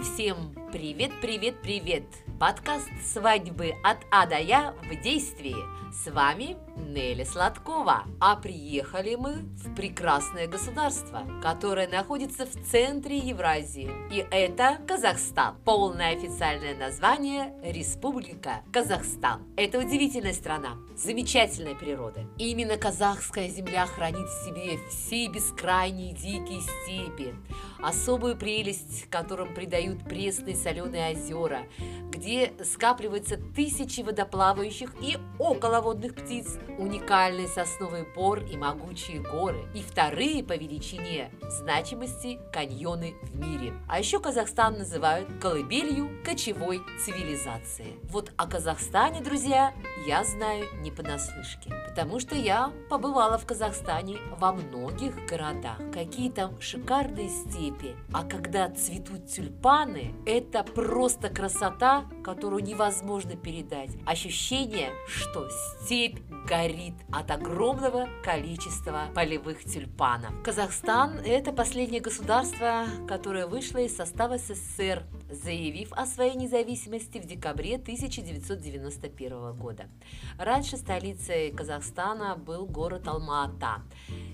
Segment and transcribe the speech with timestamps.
[0.00, 2.29] Всем-всем привет, привет, привет!
[2.40, 5.54] Подкаст «Свадьбы от А до Я» в действии.
[5.92, 8.04] С вами Нелли Сладкова.
[8.18, 13.90] А приехали мы в прекрасное государство, которое находится в центре Евразии.
[14.10, 15.56] И это Казахстан.
[15.66, 19.42] Полное официальное название– Республика Казахстан.
[19.56, 22.24] Это удивительная страна, замечательная природа.
[22.38, 27.34] И именно казахская земля хранит в себе все бескрайние дикие степи,
[27.82, 31.66] особую прелесть, которым придают пресные соленые озера,
[32.20, 40.44] где скапливаются тысячи водоплавающих и околоводных птиц, уникальный сосновый бор и могучие горы, и вторые
[40.44, 43.72] по величине значимости каньоны в мире.
[43.88, 47.98] А еще Казахстан называют колыбелью кочевой цивилизации.
[48.04, 49.72] Вот о Казахстане, друзья,
[50.06, 55.78] я знаю не понаслышке, потому что я побывала в Казахстане во многих городах.
[55.90, 57.96] Какие там шикарные степи.
[58.12, 63.90] А когда цветут тюльпаны, это просто красота, которую невозможно передать.
[64.06, 70.42] Ощущение, что степь горит от огромного количества полевых тюльпанов.
[70.42, 77.76] Казахстан– это последнее государство, которое вышло из состава СССР, заявив о своей независимости в декабре
[77.76, 79.84] 1991 года.
[80.38, 83.82] Раньше столицей Казахстана был город Алма-Ата.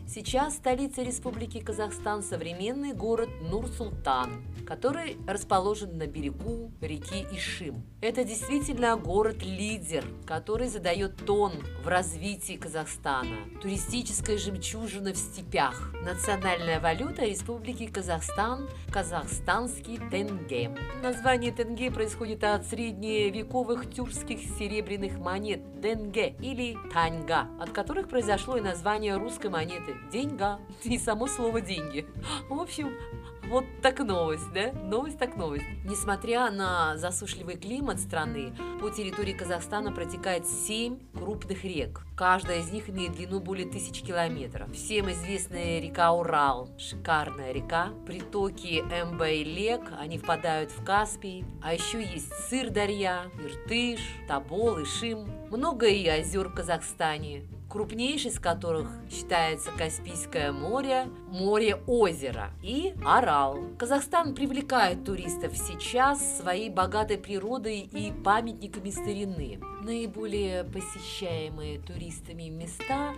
[0.08, 7.82] Сейчас столица Республики Казахстан– современный город Нур-Султан, который расположен на берегу реки Ишим.
[8.00, 13.36] Это действительно город-лидер, который задает тон в развитии Казахстана.
[13.60, 15.92] Туристическая жемчужина в степях.
[16.04, 20.70] Национальная валюта Республики Казахстан– казахстанский тенге.
[21.02, 28.60] Название тенге происходит от средневековых тюркских серебряных монет тенге или таньга, от которых произошло и
[28.60, 32.06] название русской монеты деньга и само слово деньги.
[32.48, 32.92] В общем,
[33.48, 34.72] вот так новость, да?
[34.72, 35.64] Новость так новость.
[35.84, 42.02] Несмотря на засушливый климат страны, по территории Казахстана протекает 7 крупных рек.
[42.17, 44.73] Каждая из них имеет длину более тысяч километров.
[44.73, 47.90] Всем известная река Урал, шикарная река.
[48.05, 51.45] Притоки Эмба и Лек, они впадают в Каспий.
[51.63, 55.30] А еще есть Сырдарья, Иртыш, Тобол, Ишим.
[55.51, 63.58] Много и озер в Казахстане крупнейший из которых считается Каспийское море, море-озеро и Арал.
[63.79, 69.61] Казахстан привлекает туристов сейчас своей богатой природой и памятниками старины.
[69.83, 73.14] Наиболее посещаемые туристами места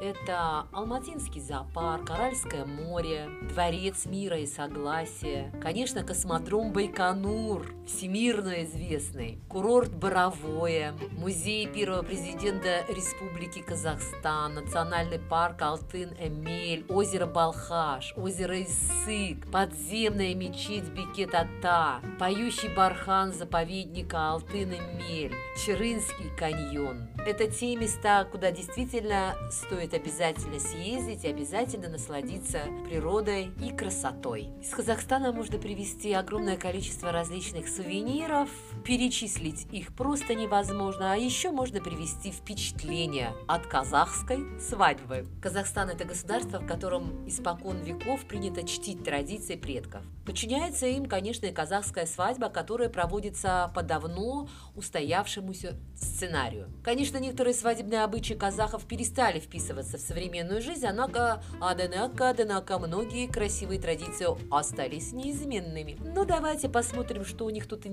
[0.00, 9.94] это Алматинский зоопарк, Аральское море, Дворец мира и согласия, конечно, космодром Байконур, всемирно известный, курорт
[9.94, 17.26] Боровое, музей первого президента Республики Казахстан, национальный парк Алтын-Эмель, озеро
[17.60, 27.08] Балхаш, озеро Иссык, подземная мечеть Бекет-Ата, поющий бархан заповедника Алтын-Эмель, Черынский каньон.
[27.26, 34.48] Это те места, куда действительно стоит обязательно съездить и обязательно насладиться природой и красотой.
[34.62, 38.48] Из Казахстана можно привезти огромное количество различных сувениров,
[38.84, 45.26] перечислить их просто невозможно, а еще можно привезти впечатление от казахской свадьбы.
[45.40, 50.02] Казахстан– это государство, в котором испокон веков принято чтить традиции предков.
[50.24, 56.68] Подчиняется им, конечно, и казахская свадьба, которая проводится по давно устоявшемуся сценарию.
[56.84, 63.80] Конечно, некоторые свадебные обычаи казахов перестали вписываться в современную жизнь, однако, однако, однако, многие красивые
[63.80, 65.96] традиции остались неизменными.
[66.14, 67.86] Ну, давайте посмотрим, что у них тут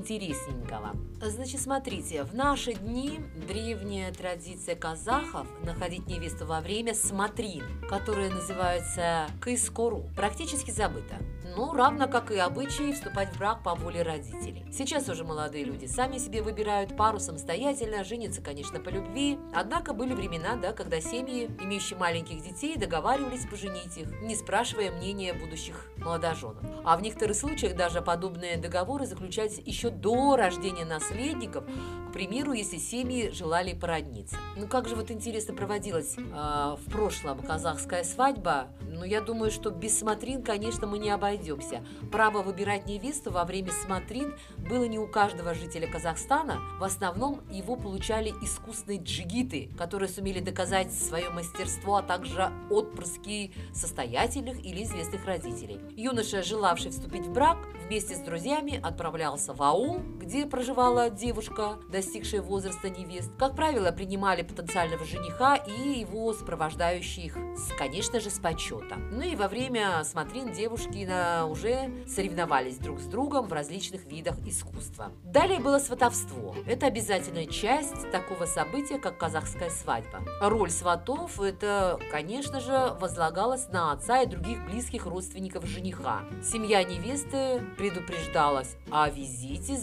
[0.78, 0.96] интересненького.
[1.22, 9.28] Значит, смотрите, в наши дни древняя традиция казахов находить невесту во время смотрин, которая называется
[9.42, 11.16] кыскору, практически забыта.
[11.56, 14.66] Ну, равно как и обычаи вступать в брак по воле родителей.
[14.72, 19.40] Сейчас уже молодые люди сами себе выбирают пару самостоятельно, женятся, конечно, по любви.
[19.56, 25.34] Однако были времена, да, когда семьи, имеющие маленьких детей, договаривались поженить их, не спрашивая мнения
[25.34, 26.64] будущих молодоженов.
[26.84, 31.64] А в некоторых случаях даже подобные договоры заключались еще до рождения наследников,
[32.10, 34.38] к примеру, если семьи желали породниться.
[34.56, 38.68] Ну как же вот интересно проводилась э, в прошлом казахская свадьба?
[38.82, 41.86] Ну я думаю, что без смотрин, конечно, мы не обойдемся.
[42.12, 46.60] Право выбирать невесту во время смотрин было не у каждого жителя Казахстана.
[46.80, 54.66] В основном его получали искусные джигиты, которые сумели доказать свое мастерство, а также отпрыски состоятельных
[54.66, 55.80] или известных родителей.
[55.96, 62.42] Юноша, желавший вступить в брак, вместе с друзьями отправлялся в аул, где проживала девушка, достигшая
[62.42, 63.30] возраста невест.
[63.38, 67.38] Как правило, принимали потенциального жениха и его сопровождающих,
[67.78, 69.08] конечно же, с почетом.
[69.12, 74.36] Ну и во время смотрин девушки на, уже соревновались друг с другом в различных видах
[74.48, 75.12] искусства.
[75.24, 76.56] Далее было сватовство.
[76.66, 80.24] Это обязательная часть такого события, как казахская свадьба.
[80.42, 86.22] Роль сватов– это, конечно же, возлагалась на отца и других близких родственников жениха.
[86.44, 89.78] Семья невесты предупреждалась о визите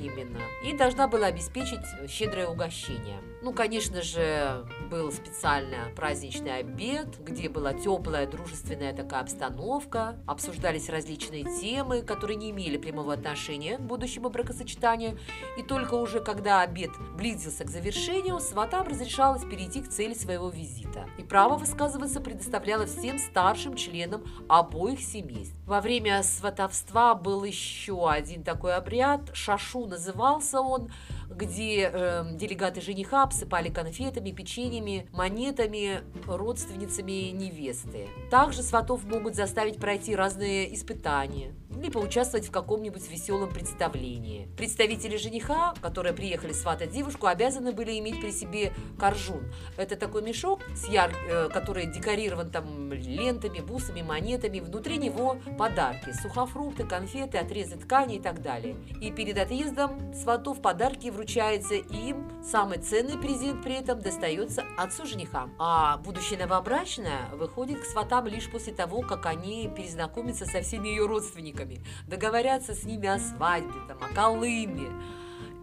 [0.00, 3.18] заблаговременно и должна была обеспечить щедрое угощение.
[3.42, 11.44] Ну, конечно же, был специально праздничный обед, где была теплая, дружественная такая обстановка, обсуждались различные
[11.44, 15.18] темы, которые не имели прямого отношения к будущему бракосочетанию,
[15.56, 21.06] и только уже когда обед близился к завершению, сватам разрешалось перейти к цели своего визита.
[21.16, 25.56] И право высказываться предоставляло всем старшим членам обоих семейств.
[25.64, 30.90] Во время сватовства был еще один такой обряд, шашу назывался он,
[31.30, 38.08] где э, делегаты жениха обсыпали конфетами, печеньями, монетами родственницами невесты.
[38.30, 44.48] Также сватов могут заставить пройти разные испытания или поучаствовать в каком-нибудь веселом представлении.
[44.56, 49.52] Представители жениха, которые приехали сватать девушку, обязаны были иметь при себе коржун.
[49.76, 51.12] Это такой мешок, с яр...
[51.28, 54.60] Э, который декорирован там лентами, бусами, монетами.
[54.60, 58.76] Внутри него подарки, сухофрукты, конфеты, отрезы ткани и так далее.
[59.00, 62.30] И перед отъездом сватов подарки вручаются им.
[62.42, 65.48] Самый ценный презент при этом достается отцу жениха.
[65.58, 71.06] А будущая новобрачная выходит к сватам лишь после того, как они перезнакомятся со всеми ее
[71.06, 71.69] родственниками,
[72.06, 74.90] договорятся с ними о свадьбе, там, о Колыме,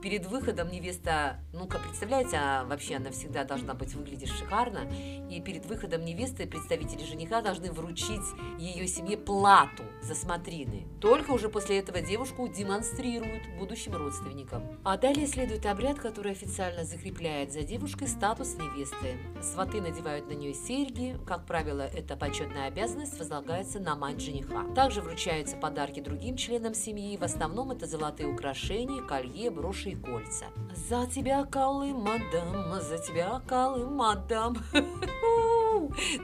[0.07, 4.87] перед выходом невеста, ну-ка, представляете, а вообще она всегда должна быть выглядеть шикарно,
[5.29, 8.21] и перед выходом невесты представители жениха должны вручить
[8.57, 10.87] ее семье плату за смотрины.
[11.01, 14.63] Только уже после этого девушку демонстрируют будущим родственникам.
[14.85, 19.17] А далее следует обряд, который официально закрепляет за девушкой статус невесты.
[19.41, 24.63] Сваты надевают на нее серьги, как правило, эта почетная обязанность возлагается на мать жениха.
[24.73, 30.45] Также вручаются подарки другим членам семьи, в основном это золотые украшения, колье, броши и кольца.
[30.89, 34.57] За тебя, Колым, мадам, за тебя, Колым, мадам.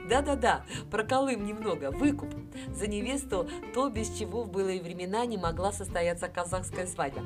[0.08, 1.90] Да-да-да, про Колым немного.
[1.90, 2.34] Выкуп
[2.72, 7.22] за невесту то, без чего в былые времена не могла состояться казахская свадьба.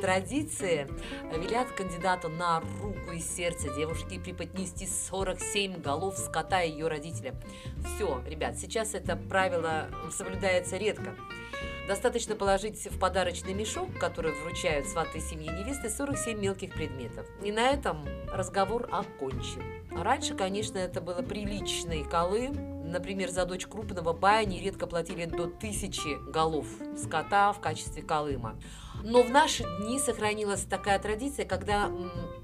[0.00, 0.88] Традиции
[1.36, 7.36] велят кандидату на руку и сердце девушки преподнести 47 голов скота ее родителям.
[7.84, 11.14] Все, ребят, сейчас это правило соблюдается редко.
[11.88, 17.26] Достаточно положить в подарочный мешок, который вручают сваты семьи невесты, 47 мелких предметов.
[17.42, 19.62] И на этом разговор окончен.
[19.90, 22.50] Раньше, конечно, это было приличные колы.
[22.50, 26.66] Например, за дочь крупного бая нередко платили до тысячи голов
[26.96, 28.56] скота в качестве колыма.
[29.02, 31.90] Но в наши дни сохранилась такая традиция, когда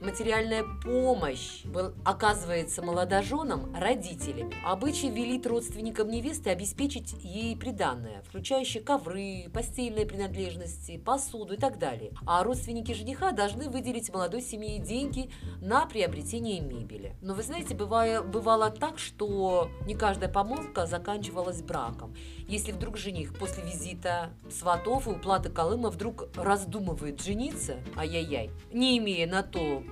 [0.00, 1.64] материальная помощь
[2.04, 4.54] оказывается молодоженам родителями.
[4.64, 12.12] Обычай велит родственникам невесты обеспечить ей приданное, включающее ковры, постельные принадлежности, посуду и так далее.
[12.26, 15.30] А родственники жениха должны выделить молодой семье деньги
[15.60, 17.16] на приобретение мебели.
[17.20, 22.14] Но вы знаете, бывало, бывало так, что не каждая помолвка заканчивалась браком.
[22.48, 29.26] Если вдруг жених после визита сватов и уплаты Колыма вдруг раздумывает жениться, ай-яй-яй, не имея
[29.26, 29.82] на то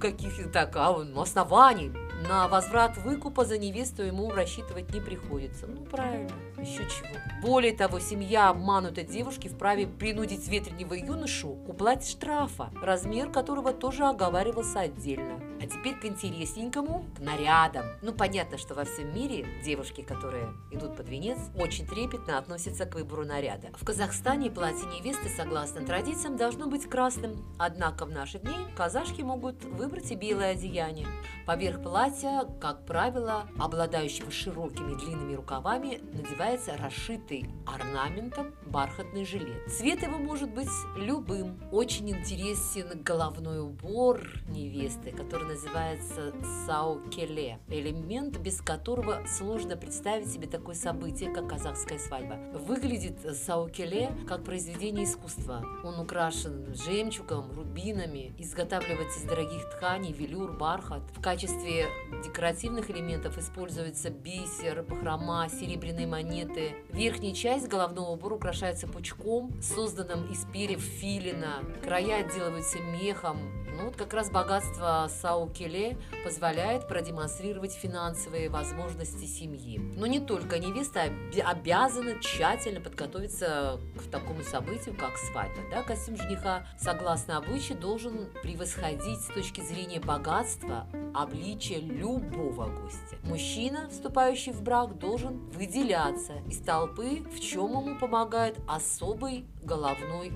[0.00, 1.92] каких так а, оснований,
[2.28, 5.66] на возврат выкупа за невесту ему рассчитывать не приходится.
[5.66, 7.18] Ну, правильно, еще чего.
[7.42, 14.04] Более того, семья обманутой девушки вправе принудить ветреннего юношу к уплате штрафа, размер которого тоже
[14.04, 15.40] оговаривался отдельно.
[15.64, 17.86] А теперь к интересненькому, к нарядам.
[18.02, 22.94] Ну, понятно, что во всем мире девушки, которые идут под венец, очень трепетно относятся к
[22.94, 23.68] выбору наряда.
[23.74, 27.42] В Казахстане платье невесты, согласно традициям, должно быть красным.
[27.58, 31.08] Однако в наши дни казашки могут выбрать и белое одеяние.
[31.46, 39.72] Поверх платья, как правило, обладающего широкими длинными рукавами, надевается расшитый орнаментом бархатный жилет.
[39.72, 41.58] Цвет его может быть любым.
[41.72, 46.34] Очень интересен головной убор невесты, который называется
[46.66, 47.60] саукеле.
[47.68, 52.34] Элемент, без которого сложно представить себе такое событие, как казахская свадьба.
[52.58, 55.64] Выглядит саукеле как произведение искусства.
[55.84, 61.02] Он украшен жемчугом, рубинами, изготавливается из дорогих тканей, велюр, бархат.
[61.14, 61.86] В качестве
[62.24, 66.74] декоративных элементов используется бисер, бахрома, серебряные монеты.
[66.90, 71.62] Верхняя часть головного убора украшается пучком, созданным из перьев филина.
[71.84, 73.38] Края отделываются мехом,
[73.76, 79.78] Ну вот как раз богатство Саукеле позволяет продемонстрировать финансовые возможности семьи.
[79.78, 81.10] Но не только невеста
[81.44, 85.60] обязана тщательно подготовиться к такому событию, как свадьба.
[85.72, 85.82] Да?
[85.82, 93.16] Костюм жениха, согласно обычаю, должен превосходить с точки зрения богатства обличие любого гостя.
[93.24, 100.32] Мужчина, вступающий в брак, должен выделяться из толпы, в чем ему помогает особый головной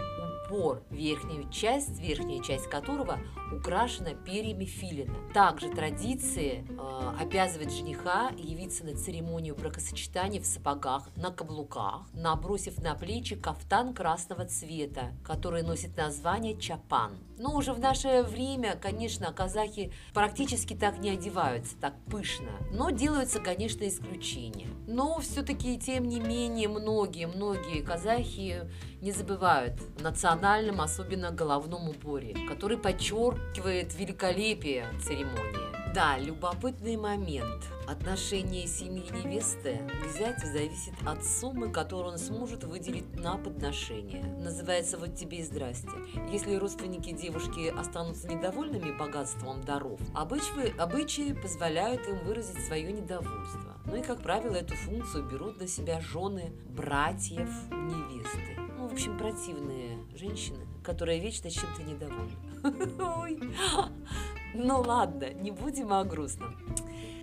[0.49, 3.19] убор, верхнюю часть, верхняя часть которого
[3.53, 5.15] украшена перьями филина.
[5.33, 12.95] Также традиции э, обязывает жениха явиться на церемонию бракосочетания в сапогах, на каблуках, набросив на
[12.95, 17.19] плечи кафтан красного цвета, который носит название чапан.
[17.39, 22.51] Но уже в наше время, конечно, казахи практически так не одеваются, так пышно.
[22.73, 24.69] Но делаются, конечно, исключения.
[24.87, 28.69] Но все-таки, тем не менее, многие-многие казахи
[29.01, 35.68] не забывают о национальном, особенно головном уборе, который подчеркивает великолепие церемонии.
[35.99, 37.67] Да, любопытный момент.
[37.89, 44.23] Отношение семьи невесты к зятю зависит от суммы, которую он сможет выделить на подношение.
[44.23, 45.91] Называется «Вот тебе и здрасте».
[46.31, 53.79] Если родственники девушки останутся недовольными богатством даров, обычаи, обычаи позволяют им выразить свое недовольство.
[53.85, 58.57] Ну и, как правило, эту функцию берут на себя жены братьев невесты.
[58.79, 62.37] Ну, в общем, противные женщины, которые вечно чем-то недовольны.
[64.55, 66.57] Ну ладно, не будем о грустном.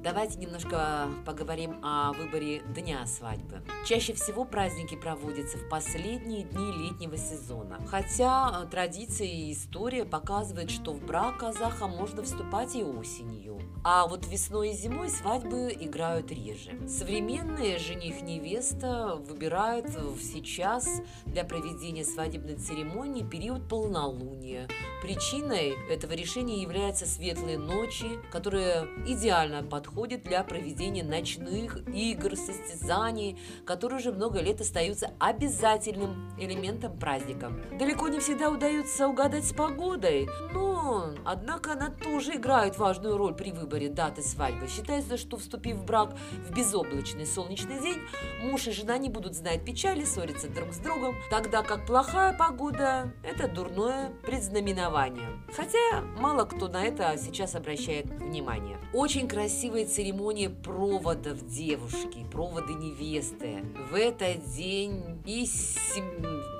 [0.01, 3.63] Давайте немножко поговорим о выборе дня свадьбы.
[3.85, 7.79] Чаще всего праздники проводятся в последние дни летнего сезона.
[7.87, 13.54] Хотя э, традиция и история показывают, что в брак казаха можно вступать и осенью.
[13.87, 16.71] А вот весной и зимой свадьбы играют реже.
[16.87, 19.85] Современные жених-невеста выбирают
[20.19, 20.89] сейчас
[21.27, 24.67] для проведения свадебной церемонии период полнолуния.
[25.03, 33.37] Причиной этого решения являются светлые ночи, которые идеально подходят для проведения ночных игр, состязаний,
[33.67, 37.51] которые уже много лет остаются обязательным элементом праздника.
[37.77, 43.51] Далеко не всегда удается угадать с погодой, но, однако, она тоже играет важную роль при
[43.51, 44.67] выборе даты свадьбы.
[44.67, 46.15] Считается, что вступив в брак
[46.47, 47.99] в безоблачный солнечный день,
[48.41, 53.13] муж и жена не будут знать печали, ссориться друг с другом, тогда как плохая погода–
[53.23, 55.29] это дурное предзнаменование.
[55.55, 58.77] Хотя мало кто на это сейчас обращает внимание.
[58.93, 63.63] Очень красивые церемония проводов девушки, проводы невесты.
[63.91, 66.05] В этот день и, сем...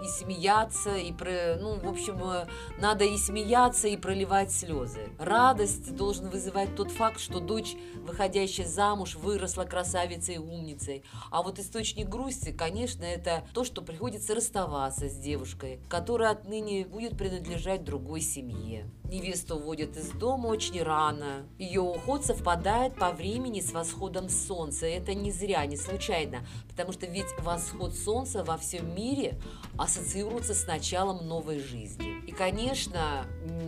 [0.04, 1.56] и смеяться, и про...
[1.60, 2.48] ну, в общем, э,
[2.80, 5.10] надо и смеяться, и проливать слезы.
[5.20, 11.04] Радость должен вызывать тот факт, что дочь, выходящая замуж, выросла красавицей и умницей.
[11.32, 17.18] А вот источник грусти, конечно, это то, что приходится расставаться с девушкой, которая отныне будет
[17.18, 18.90] принадлежать другой семье.
[19.10, 21.46] Невесту уводят из дома очень рано.
[21.58, 24.86] Ее уход совпадает по времени с восходом солнца.
[24.86, 29.40] Это не зря, не случайно, потому что ведь восход солнца во всем мире
[29.78, 32.20] ассоциируется с началом новой жизни.
[32.28, 33.26] И, конечно,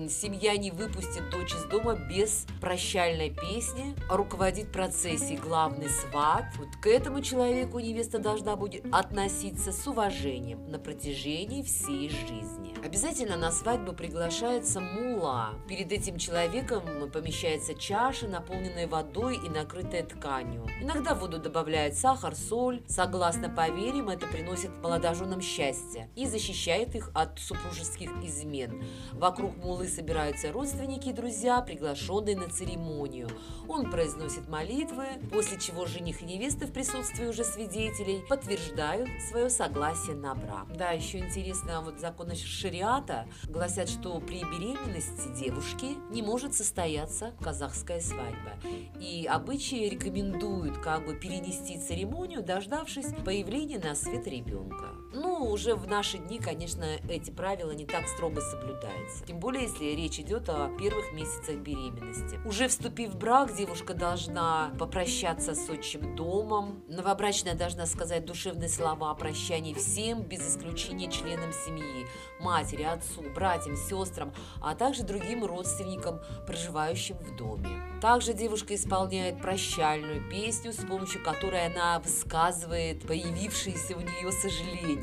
[0.10, 6.46] семья не выпустит дочь из дома без прощальной песни, а руководит процессией главный сват.
[6.58, 12.67] Вот к этому человеку невеста должна будет относиться с уважением на протяжении всей жизни.
[12.84, 15.56] Обязательно на свадьбу приглашается мула.
[15.68, 20.66] Перед этим человеком помещается чаша, наполненная водой и накрытая тканью.
[20.82, 22.84] Иногда в воду добавляют сахар, соль.
[22.88, 28.84] Согласно поверьям, это приносит молодоженам счастье и защищает их от супружеских измен.
[29.14, 33.30] Вокруг мулы собираются родственники и друзья, приглашенные на церемонию.
[33.68, 40.16] Он произносит молитвы, после чего жених и невеста в присутствии уже свидетелей подтверждают свое согласие
[40.16, 40.68] на брак.
[40.78, 42.32] Да, еще интересно, вот закон
[42.68, 48.52] шариата гласят, что при беременности девушки не может состояться казахская свадьба.
[49.00, 54.90] И обычаи рекомендуют как бы перенести церемонию, дождавшись появления на свет ребенка.
[55.20, 59.26] Ну, уже в наши дни, конечно, эти правила не так строго соблюдаются.
[59.26, 62.40] Тем более, если речь идет о первых месяцах беременности.
[62.46, 66.84] Уже вступив в брак, девушка должна попрощаться с отчим домом.
[66.88, 72.06] Новобрачная должна сказать душевные слова о прощании всем, без исключения членам семьи,
[72.40, 74.32] матери, отцу, братьям, сестрам,
[74.62, 77.82] а также другим родственникам, проживающим в доме.
[78.02, 84.32] Также девушка исполняет прощальную песню, с помощью которой она высказывает появившееся у нее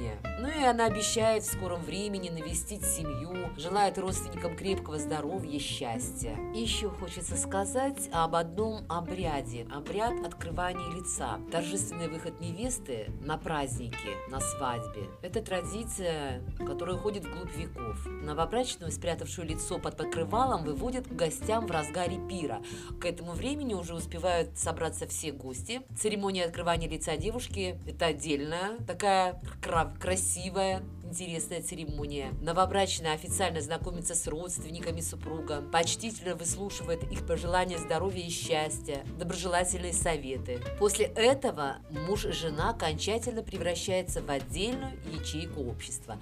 [0.05, 0.19] сожаление.
[0.41, 6.37] Ну и она обещает в скором времени навестить семью, желает родственникам крепкого здоровья, счастья.
[6.55, 9.67] И еще хочется сказать об одном обряде.
[9.73, 11.39] Обряд открывания лица.
[11.51, 13.97] Торжественный выход невесты на празднике,
[14.29, 15.09] на свадьбе.
[15.23, 18.07] Это традиция, которая уходит вглубь веков.
[18.07, 22.63] Новобрачную, спрятавшую лицо под покрывалом выводят к гостям в разгаре пира.
[23.01, 25.83] К этому времени уже успевают собраться все гости.
[25.99, 29.41] Церемония открывания лица девушки– это отдельная, такая
[30.01, 32.33] красивая, интересная церемония.
[32.41, 40.61] Новобрачная официально знакомится с родственниками супруга, почтительно выслушивает их пожелания здоровья и счастья, доброжелательные советы.
[40.79, 46.19] После этого муж и жена окончательно превращаются в отдельную ячейку общества.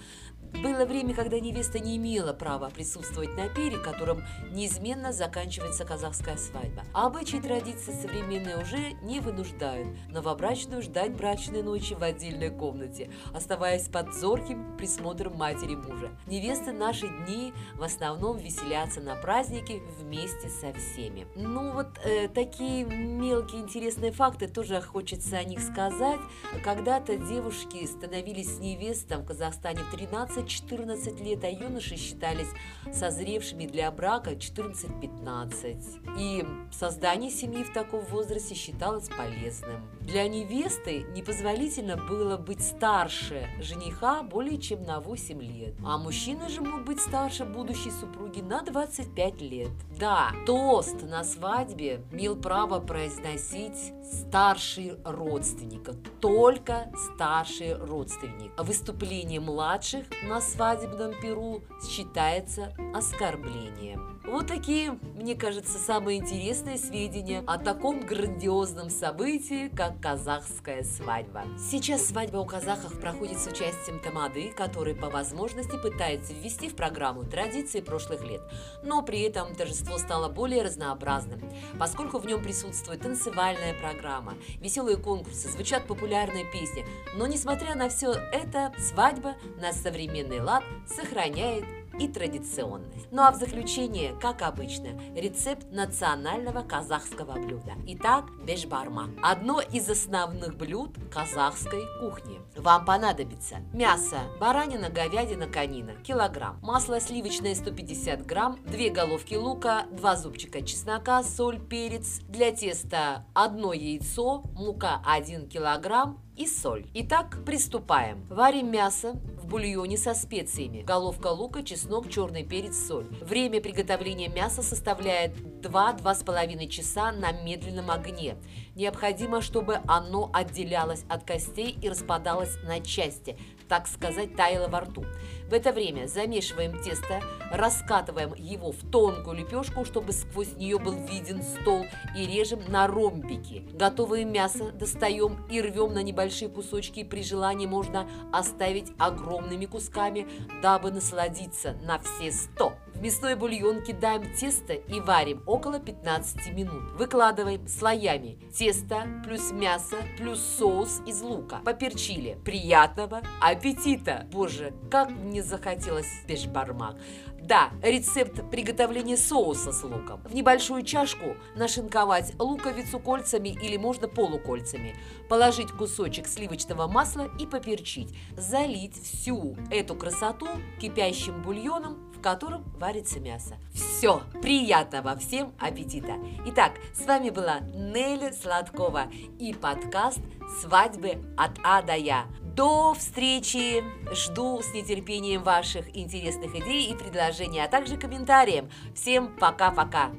[0.52, 6.84] Было время, когда невеста не имела права присутствовать на пире, которым неизменно заканчивается казахская свадьба.
[6.92, 13.10] А обычаи и традиции современные уже не вынуждают новобрачную ждать брачной ночи в отдельной комнате,
[13.32, 16.10] оставаясь под зорким присмотром матери мужа.
[16.26, 21.26] Невесты наши дни в основном веселятся на празднике вместе со всеми.
[21.34, 26.20] Ну вот э, такие мелкие интересные факты тоже хочется о них сказать.
[26.62, 32.48] Когда-то девушки становились невестам в Казахстане в 13 13-14 лет, а юноши считались
[32.92, 36.18] созревшими для брака 14-15.
[36.18, 39.82] И создание семьи в таком возрасте считалось полезным.
[40.06, 46.60] Для невесты непозволительно было быть старше жениха более чем на 8 лет, а мужчина же
[46.60, 49.70] мог быть старше будущей супруги на 25 лет.
[49.98, 55.90] Да, тост на свадьбе имел право произносить старший родственник,
[56.20, 58.52] только старший родственник.
[58.58, 64.21] Выступление младших на свадебном перу считается оскорблением.
[64.24, 71.42] Вот такие, мне кажется, самые интересные сведения о таком грандиозном событии, как казахская свадьба.
[71.58, 77.24] Сейчас свадьба у казахов проходит с участием тамады, который по возможности пытается ввести в программу
[77.24, 78.42] традиции прошлых лет,
[78.84, 81.40] но при этом торжество стало более разнообразным,
[81.78, 86.86] поскольку в нем присутствует танцевальная программа, веселые конкурсы, звучат популярные песни,
[87.16, 91.64] но несмотря на все это, свадьба на современный лад сохраняет
[91.98, 93.08] и традиционность.
[93.10, 97.72] Ну а в заключение, как обычно, рецепт национального казахского блюда.
[97.86, 99.10] Итак, бешбарма.
[99.22, 102.40] Одно из основных блюд казахской кухни.
[102.56, 110.16] Вам понадобится мясо, баранина, говядина, конина, килограмм, масло сливочное 150 грамм, 2 головки лука, 2
[110.16, 116.86] зубчика чеснока, соль, перец, для теста одно яйцо, мука 1 килограмм, и соль.
[116.94, 118.24] Итак, приступаем.
[118.30, 119.14] Варим мясо
[119.52, 120.82] бульоне со специями.
[120.82, 123.06] Головка лука, чеснок, черный перец, соль.
[123.20, 128.36] Время приготовления мяса составляет 2-2,5 часа на медленном огне.
[128.74, 133.36] Необходимо, чтобы оно отделялось от костей и распадалось на части,
[133.68, 135.04] так сказать, таяло во рту.
[135.52, 141.42] В это время замешиваем тесто, раскатываем его в тонкую лепешку, чтобы сквозь нее был виден
[141.42, 141.84] стол,
[142.16, 143.62] и режем на ромбики.
[143.74, 147.04] Готовое мясо достаем и рвем на небольшие кусочки.
[147.04, 150.26] При желании можно оставить огромными кусками,
[150.62, 152.72] дабы насладиться на все сто.
[153.02, 156.92] Мясной бульон кидаем тесто и варим около 15 минут.
[156.92, 161.60] Выкладываем слоями тесто плюс мясо плюс соус из лука.
[161.64, 162.38] Поперчили.
[162.44, 164.28] Приятного аппетита!
[164.30, 166.96] Боже, как мне захотелось бешбармак.
[167.40, 170.22] Да, рецепт приготовления соуса с луком.
[170.22, 174.94] В небольшую чашку нашинковать луковицу кольцами или можно полукольцами.
[175.28, 178.16] Положить кусочек сливочного масла и поперчить.
[178.36, 180.46] Залить всю эту красоту
[180.80, 183.56] кипящим бульоном, в котором варится мясо.
[183.74, 186.18] Все, приятного всем аппетита!
[186.46, 189.08] Итак, с вами была Нелли Сладкова
[189.40, 190.20] и подкаст
[190.60, 192.26] «Свадьбы от А до Я».
[192.54, 193.82] До встречи!
[194.14, 198.66] Жду с нетерпением ваших интересных идей и предложений, а также комментариев.
[198.94, 200.12] Всем пока-пока!